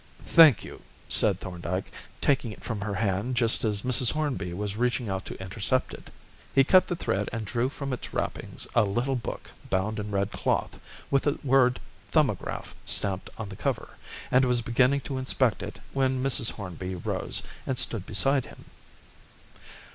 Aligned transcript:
"Thank 0.25 0.63
you," 0.63 0.81
said 1.07 1.39
Thorndyke, 1.39 1.91
taking 2.21 2.51
it 2.51 2.63
from 2.63 2.81
her 2.81 2.95
hand 2.95 3.35
just 3.35 3.63
as 3.63 3.83
Mrs. 3.83 4.13
Hornby 4.13 4.51
was 4.51 4.75
reaching 4.75 5.09
out 5.09 5.25
to 5.25 5.39
intercept 5.39 5.93
it. 5.93 6.09
He 6.55 6.63
cut 6.63 6.87
the 6.87 6.95
thread 6.95 7.29
and 7.31 7.45
drew 7.45 7.69
from 7.69 7.93
its 7.93 8.11
wrappings 8.11 8.65
a 8.73 8.83
little 8.83 9.15
book 9.15 9.51
bound 9.69 9.99
in 9.99 10.09
red 10.09 10.31
cloth, 10.31 10.79
with 11.11 11.21
the 11.21 11.37
word 11.43 11.79
"Thumbograph" 12.11 12.73
stamped 12.83 13.29
upon 13.29 13.49
the 13.49 13.55
cover, 13.55 13.89
and 14.31 14.43
was 14.45 14.61
beginning 14.63 15.01
to 15.01 15.19
inspect 15.19 15.61
it 15.61 15.79
when 15.93 16.23
Mrs. 16.23 16.53
Hornby 16.53 16.95
rose 16.95 17.43
and 17.67 17.77
stood 17.77 18.07
beside 18.07 18.45
him. 18.45 18.65